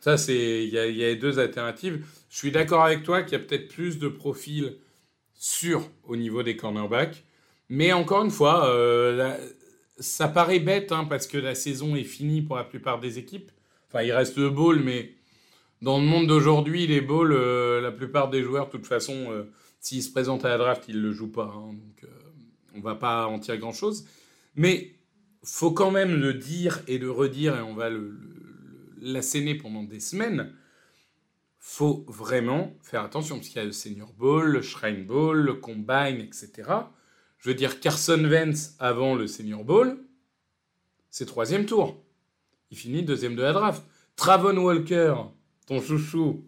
ça, 0.00 0.16
c'est 0.16 0.64
il 0.64 0.70
y, 0.70 0.98
y 0.98 1.04
a 1.04 1.14
deux 1.14 1.38
alternatives. 1.38 2.04
Je 2.30 2.36
suis 2.36 2.50
d'accord 2.50 2.84
avec 2.84 3.02
toi 3.02 3.22
qu'il 3.22 3.32
y 3.32 3.40
a 3.40 3.44
peut-être 3.44 3.68
plus 3.68 3.98
de 3.98 4.08
profils 4.08 4.76
sûr 5.38 5.88
au 6.04 6.16
niveau 6.16 6.42
des 6.42 6.56
cornerbacks. 6.56 7.24
Mais 7.70 7.92
encore 7.92 8.24
une 8.24 8.30
fois, 8.30 8.68
euh, 8.68 9.36
ça 9.98 10.28
paraît 10.28 10.58
bête 10.58 10.92
hein, 10.92 11.04
parce 11.04 11.26
que 11.26 11.38
la 11.38 11.54
saison 11.54 11.96
est 11.96 12.04
finie 12.04 12.42
pour 12.42 12.56
la 12.56 12.64
plupart 12.64 13.00
des 13.00 13.18
équipes. 13.18 13.50
Enfin, 13.88 14.02
il 14.02 14.12
reste 14.12 14.36
le 14.36 14.50
ball, 14.50 14.80
mais 14.80 15.14
dans 15.80 15.98
le 15.98 16.04
monde 16.04 16.26
d'aujourd'hui, 16.26 16.86
les 16.86 17.00
balls, 17.00 17.32
euh, 17.32 17.80
la 17.80 17.92
plupart 17.92 18.28
des 18.28 18.42
joueurs, 18.42 18.66
de 18.66 18.72
toute 18.72 18.86
façon, 18.86 19.30
euh, 19.30 19.44
s'ils 19.80 20.02
se 20.02 20.10
présentent 20.10 20.44
à 20.44 20.48
la 20.48 20.58
draft, 20.58 20.84
ils 20.88 20.96
ne 20.96 21.02
le 21.02 21.12
jouent 21.12 21.32
pas. 21.32 21.54
Hein, 21.56 21.72
donc, 21.72 22.10
on 22.74 22.80
va 22.80 22.94
pas 22.94 23.26
en 23.26 23.38
tirer 23.38 23.58
grand-chose. 23.58 24.06
Mais 24.56 24.94
faut 25.44 25.70
quand 25.70 25.90
même 25.90 26.20
le 26.20 26.34
dire 26.34 26.82
et 26.88 26.98
le 26.98 27.10
redire, 27.10 27.56
et 27.56 27.62
on 27.62 27.74
va 27.74 27.90
l'asséner 29.00 29.54
pendant 29.54 29.82
des 29.82 30.00
semaines 30.00 30.52
faut 31.58 32.04
vraiment 32.08 32.76
faire 32.82 33.02
attention, 33.02 33.36
parce 33.36 33.48
qu'il 33.48 33.58
y 33.58 33.62
a 33.62 33.64
le 33.64 33.72
Senior 33.72 34.12
Bowl, 34.12 34.46
le 34.46 34.62
Shrine 34.62 35.04
Bowl, 35.04 35.38
le 35.38 35.54
Combine, 35.54 36.20
etc. 36.20 36.50
Je 37.38 37.48
veux 37.48 37.54
dire, 37.54 37.80
Carson 37.80 38.24
Wentz, 38.24 38.74
avant 38.78 39.14
le 39.14 39.26
Senior 39.26 39.64
Bowl, 39.64 39.98
c'est 41.10 41.26
troisième 41.26 41.66
tour. 41.66 42.02
Il 42.70 42.76
finit 42.76 43.02
deuxième 43.02 43.36
de 43.36 43.42
la 43.42 43.52
draft. 43.52 43.82
Travon 44.16 44.56
Walker, 44.58 45.14
ton 45.66 45.80
chouchou, 45.80 46.44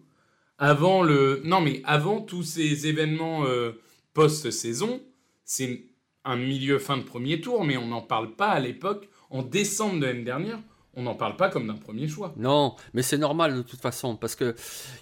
avant 0.57 1.03
le... 1.03 1.41
Non, 1.45 1.61
mais 1.61 1.81
avant 1.85 2.21
tous 2.21 2.43
ces 2.43 2.87
événements 2.87 3.45
euh, 3.45 3.71
post-saison, 4.13 5.01
c'est 5.45 5.85
un 6.23 6.35
milieu 6.35 6.77
fin 6.79 6.97
de 6.97 7.03
premier 7.03 7.41
tour, 7.41 7.63
mais 7.63 7.77
on 7.77 7.87
n'en 7.87 8.01
parle 8.01 8.35
pas 8.35 8.49
à 8.49 8.59
l'époque, 8.59 9.09
en 9.29 9.41
décembre 9.41 9.99
de 9.99 10.05
l'année 10.05 10.23
dernière, 10.23 10.59
on 10.95 11.03
n'en 11.03 11.15
parle 11.15 11.37
pas 11.37 11.49
comme 11.49 11.67
d'un 11.67 11.75
premier 11.75 12.07
choix. 12.07 12.33
Non, 12.35 12.75
mais 12.93 13.01
c'est 13.01 13.17
normal 13.17 13.55
de 13.55 13.61
toute 13.61 13.79
façon, 13.79 14.15
parce 14.17 14.35
que 14.35 14.55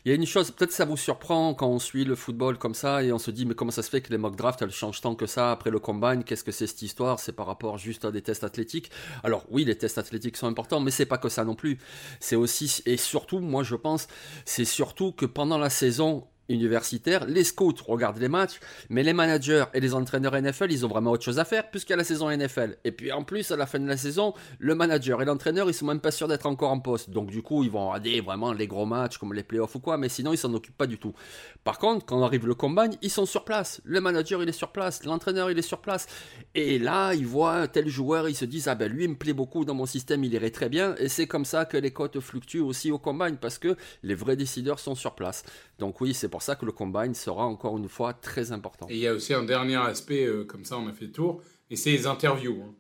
il 0.06 0.10
y 0.10 0.12
a 0.12 0.16
une 0.16 0.26
chose, 0.26 0.52
peut-être 0.52 0.72
ça 0.72 0.86
vous 0.86 0.98
surprend 0.98 1.54
quand 1.56 1.68
on 1.68 1.80
suit 1.80 2.06
le 2.06 2.16
football 2.16 2.58
comme 2.58 2.76
ça 2.76 3.04
et 3.04 3.12
on 3.12 3.18
se 3.18 3.32
dit 3.32 3.46
mais 3.46 3.56
comment 3.56 3.72
ça 3.72 3.82
se 3.82 3.90
fait 3.90 4.02
que 4.02 4.12
les 4.12 4.18
mock 4.18 4.36
drafts 4.36 4.62
elles 4.62 4.72
changent 4.72 5.02
tant 5.02 5.16
que 5.16 5.26
ça 5.26 5.52
après 5.52 5.72
le 5.72 5.80
combine? 5.80 6.24
Qu'est-ce 6.24 6.44
que 6.44 6.52
c'est 6.52 6.68
cette 6.68 6.82
histoire? 6.82 7.20
C'est 7.20 7.34
par 7.34 7.48
rapport 7.48 7.78
juste 7.78 8.06
à 8.06 8.12
des 8.12 8.22
tests 8.22 8.44
athlétiques? 8.44 8.92
Alors 9.24 9.46
oui, 9.50 9.66
les 9.66 9.78
tests 9.78 9.98
athlétiques 9.98 10.38
sont 10.38 10.48
importants, 10.48 10.80
mais 10.80 10.92
c'est 10.92 11.08
pas 11.08 11.18
que 11.18 11.30
ça 11.30 11.44
non 11.44 11.56
plus. 11.56 11.80
C'est 12.20 12.36
aussi 12.36 12.84
et 12.86 12.98
surtout, 12.98 13.40
moi 13.40 13.64
je 13.64 13.76
pense, 13.76 14.08
c'est 14.46 14.66
surtout 14.66 15.12
que 15.12 15.26
pendant 15.26 15.58
la 15.58 15.70
saison 15.70 16.28
universitaire, 16.50 17.26
les 17.26 17.44
scouts 17.44 17.74
regardent 17.88 18.20
les 18.20 18.30
matchs, 18.30 18.60
mais 18.90 19.04
les 19.04 19.14
managers 19.14 19.66
et 19.74 19.80
les 19.80 19.94
entraîneurs 19.94 20.40
NFL, 20.40 20.72
ils 20.72 20.86
ont 20.86 20.90
vraiment 20.90 21.12
autre 21.12 21.24
chose 21.24 21.40
à 21.40 21.46
faire 21.46 21.70
puisqu'il 21.70 21.92
y 21.92 21.94
a 21.94 21.98
la 21.98 22.04
saison 22.04 22.30
NFL. 22.30 22.78
Et 22.84 22.92
puis 22.92 23.12
en 23.12 23.24
plus, 23.24 23.52
à 23.52 23.58
la 23.58 23.66
fin 23.66 23.80
de 23.80 23.88
la 23.88 23.98
saison, 23.98 24.34
le 24.58 24.76
manager 24.76 25.22
et 25.22 25.26
l'entraîneur, 25.26 25.70
ils 25.70 25.74
sont 25.74 25.86
même 25.86 26.00
pas 26.00 26.12
sûrs 26.12 26.28
d'être 26.28 26.46
encore 26.46 26.72
en 26.72 26.80
poste. 26.80 27.10
Donc 27.10 27.30
du 27.30 27.42
coup, 27.42 27.64
ils 27.64 27.72
vont 27.72 27.88
regarder 27.88 28.22
vraiment 28.22 28.54
les 28.54 28.68
gros 28.68 28.86
matchs 28.86 29.18
comme 29.18 29.34
les 29.34 29.44
playoffs 29.44 29.76
ou 29.76 29.80
quoi, 29.80 29.98
mais 29.98 30.10
sinon, 30.10 30.34
ils 30.34 30.38
s'en 30.38 30.54
occupent 30.54 30.78
pas 30.78 30.88
du 30.88 30.98
tout. 30.98 31.14
Par 31.64 31.78
contre, 31.78 32.06
quand 32.06 32.24
arrive 32.24 32.48
le 32.48 32.56
combine, 32.56 32.96
ils 33.02 33.10
sont 33.10 33.26
sur 33.26 33.44
place. 33.44 33.82
Le 33.84 34.02
manager, 34.02 34.42
il 34.42 34.50
est 34.50 34.54
sur 34.54 34.72
place. 34.72 35.04
L'entraîneur, 35.04 35.52
il 35.52 35.58
est 35.58 35.64
sur 35.64 35.80
place. 35.80 36.08
Et 36.56 36.80
là, 36.80 37.14
ils 37.14 37.28
voient 37.28 37.68
tel 37.68 37.88
joueur, 37.88 38.30
ils 38.30 38.36
se 38.36 38.46
disent, 38.46 38.68
ah 38.68 38.76
ben 38.76 38.92
lui, 38.92 39.06
il 39.06 39.12
me 39.12 39.16
plaît 39.16 39.34
beaucoup 39.34 39.66
dans 39.66 39.74
mon 39.74 39.86
système, 39.86 40.24
il 40.24 40.34
irait 40.34 40.52
très 40.52 40.70
bien. 40.70 40.96
Et 40.96 41.10
c'est 41.10 41.28
comme 41.28 41.46
ça 41.46 41.66
que 41.66 41.78
les 41.78 41.92
cotes 41.92 42.20
fluctuent 42.20 42.62
aussi 42.62 42.92
au 42.92 43.00
combine 43.00 43.38
parce 43.38 43.58
que 43.58 43.76
les 44.04 44.16
vrais 44.16 44.36
décideurs 44.36 44.80
sont 44.80 44.96
sur 44.96 45.16
place. 45.16 45.44
Donc 45.78 46.02
oui, 46.02 46.14
c'est 46.14 46.30
pour 46.30 46.39
ça 46.42 46.56
que 46.56 46.66
le 46.66 46.72
combine 46.72 47.14
sera 47.14 47.46
encore 47.46 47.78
une 47.78 47.90
fois 47.90 48.14
très 48.14 48.52
important. 48.52 48.88
Et 48.90 48.96
il 48.96 49.00
y 49.00 49.08
a 49.08 49.14
aussi 49.14 49.34
un 49.34 49.44
dernier 49.44 49.76
aspect, 49.78 50.26
euh, 50.26 50.44
comme 50.44 50.66
ça 50.66 50.78
on 50.78 50.88
a 50.88 50.94
fait 50.94 51.06
le 51.06 51.12
tour, 51.12 51.42
et 51.70 51.76
c'est 51.76 51.92
les 51.92 52.08
interviews. 52.08 52.64
Hein. 52.64 52.74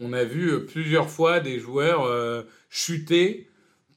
On 0.00 0.12
a 0.12 0.24
vu 0.24 0.50
euh, 0.50 0.60
plusieurs 0.60 1.08
fois 1.08 1.40
des 1.40 1.58
joueurs 1.58 2.04
euh, 2.04 2.42
chuter 2.68 3.48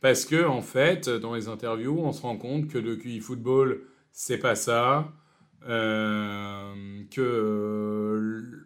parce 0.02 0.26
que 0.26 0.46
en 0.46 0.62
fait, 0.62 1.10
dans 1.10 1.34
les 1.34 1.48
interviews, 1.48 2.00
on 2.00 2.12
se 2.12 2.22
rend 2.22 2.38
compte 2.38 2.68
que 2.68 2.78
le 2.78 2.96
QI 2.96 3.20
football, 3.20 3.82
c'est 4.12 4.38
pas 4.38 4.56
ça, 4.56 5.12
que 5.62 5.80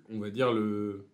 on 0.10 0.20
va 0.20 0.30
dire 0.30 0.52
le 0.52 1.06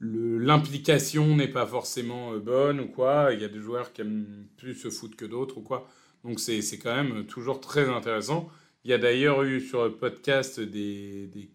l'implication 0.00 1.34
n'est 1.34 1.48
pas 1.48 1.66
forcément 1.66 2.36
bonne 2.36 2.80
ou 2.80 2.86
quoi. 2.86 3.30
Il 3.32 3.40
y 3.40 3.44
a 3.44 3.48
des 3.48 3.58
joueurs 3.58 3.92
qui 3.92 4.02
aiment 4.02 4.46
plus 4.56 4.74
se 4.74 4.90
foutre 4.90 5.16
que 5.16 5.24
d'autres 5.24 5.58
ou 5.58 5.62
quoi. 5.62 5.88
Donc 6.24 6.40
c'est 6.40 6.78
quand 6.78 6.94
même 6.94 7.26
toujours 7.26 7.60
très 7.60 7.88
intéressant. 7.88 8.48
Il 8.84 8.90
y 8.90 8.94
a 8.94 8.98
d'ailleurs 8.98 9.42
eu 9.42 9.60
sur 9.60 9.84
le 9.84 9.92
podcast 9.92 10.60
des, 10.60 11.28
des 11.28 11.48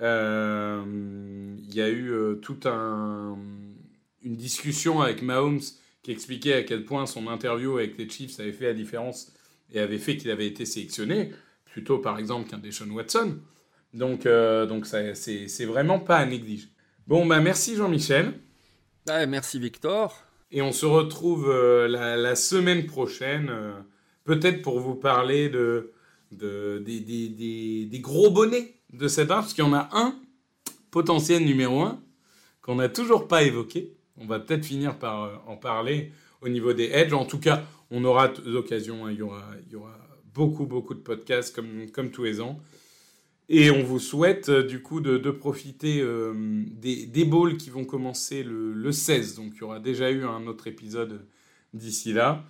euh, 0.00 0.84
il 1.58 1.74
y 1.74 1.82
a 1.82 1.88
eu 1.88 2.12
euh, 2.12 2.34
tout 2.36 2.60
un 2.66 3.36
une 4.22 4.36
discussion 4.36 5.00
avec 5.00 5.22
Mahomes 5.22 5.60
qui 6.02 6.10
expliquait 6.10 6.54
à 6.54 6.62
quel 6.62 6.84
point 6.84 7.06
son 7.06 7.28
interview 7.28 7.78
avec 7.78 7.96
les 7.98 8.08
Chiefs 8.08 8.38
avait 8.40 8.52
fait 8.52 8.66
la 8.66 8.74
différence 8.74 9.32
et 9.72 9.80
avait 9.80 9.98
fait 9.98 10.16
qu'il 10.16 10.30
avait 10.30 10.46
été 10.46 10.64
sélectionné, 10.64 11.32
plutôt 11.66 11.98
par 11.98 12.18
exemple 12.18 12.48
qu'un 12.48 12.58
Deshaun 12.58 12.90
Watson. 12.90 13.38
Donc, 13.94 14.26
euh, 14.26 14.66
c'est 15.14 15.64
vraiment 15.64 15.98
pas 15.98 16.18
à 16.18 16.26
négliger. 16.26 16.68
Bon, 17.06 17.24
bah 17.26 17.40
merci 17.40 17.76
Jean-Michel. 17.76 18.34
merci 19.06 19.58
Victor. 19.58 20.27
Et 20.50 20.62
on 20.62 20.72
se 20.72 20.86
retrouve 20.86 21.50
euh, 21.50 21.88
la, 21.88 22.34
semaine 22.34 22.86
prochaine, 22.86 23.48
euh, 23.50 23.72
peut-être 24.24 24.62
pour 24.62 24.80
vous 24.80 24.94
parler 24.94 25.50
de, 25.50 25.92
de 26.32 26.78
des, 26.78 28.00
gros 28.00 28.30
bonnets 28.30 28.74
de 28.92 29.08
cette 29.08 29.30
arme, 29.30 29.42
parce 29.42 29.52
qu'il 29.52 29.64
y 29.64 29.66
en 29.66 29.74
a 29.74 29.90
un, 29.92 30.14
potentiel 30.90 31.44
numéro 31.44 31.82
un, 31.82 32.00
qu'on 32.62 32.76
n'a 32.76 32.88
toujours 32.88 33.28
pas 33.28 33.42
évoqué. 33.42 33.94
On 34.16 34.26
va 34.26 34.40
peut-être 34.40 34.64
finir 34.64 34.98
par 34.98 35.24
euh, 35.24 35.36
en 35.46 35.56
parler 35.56 36.12
au 36.40 36.48
niveau 36.48 36.72
des 36.72 36.90
edges. 36.92 37.12
En 37.12 37.26
tout 37.26 37.40
cas, 37.40 37.64
on 37.90 38.02
aura 38.04 38.32
l'occasion. 38.46 39.06
Hein. 39.06 39.12
il, 39.12 39.18
y 39.18 39.22
aura, 39.22 39.44
il 39.66 39.72
y 39.72 39.76
aura 39.76 39.98
beaucoup, 40.32 40.64
beaucoup 40.64 40.94
de 40.94 41.00
podcasts 41.00 41.54
comme, 41.54 41.90
comme 41.90 42.10
tous 42.10 42.24
les 42.24 42.40
ans. 42.40 42.58
Et 43.48 43.70
on 43.70 43.82
vous 43.82 43.98
souhaite 43.98 44.50
euh, 44.50 44.62
du 44.62 44.82
coup 44.82 45.00
de, 45.00 45.30
profiter 45.30 46.00
euh, 46.00 46.34
des, 46.70 47.06
des 47.06 47.24
bowls 47.24 47.56
qui 47.56 47.70
vont 47.70 47.84
commencer 47.84 48.42
le, 48.42 48.92
16. 48.92 49.36
Donc 49.36 49.52
il 49.54 49.60
y 49.60 49.62
aura 49.62 49.80
déjà 49.80 50.10
eu 50.10 50.24
un 50.24 50.46
autre 50.46 50.66
épisode 50.66 51.26
d'ici 51.72 52.12
là. 52.12 52.44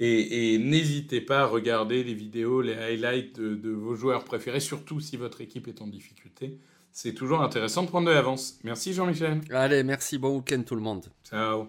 Et, 0.00 0.58
n'hésitez 0.58 1.20
pas 1.20 1.42
à 1.42 1.46
regarder 1.46 2.02
les 2.02 2.14
vidéos, 2.14 2.62
les 2.62 2.74
highlights 2.74 3.40
de, 3.40 3.54
de, 3.54 3.70
vos 3.70 3.94
joueurs 3.94 4.24
préférés, 4.24 4.58
surtout 4.58 5.00
si 5.00 5.16
votre 5.16 5.40
équipe 5.40 5.68
est 5.68 5.80
en 5.82 5.86
difficulté 5.86 6.58
c'est 6.94 7.12
toujours 7.12 7.42
intéressant 7.42 7.82
de 7.82 7.88
prendre 7.88 8.06
de 8.06 8.14
l'avance. 8.14 8.58
Merci 8.62 8.94
Jean-Michel. 8.94 9.40
Allez, 9.50 9.82
merci, 9.82 10.16
bon 10.16 10.36
week-end 10.36 10.62
tout 10.64 10.76
le 10.76 10.80
monde. 10.80 11.04
Ciao. 11.28 11.68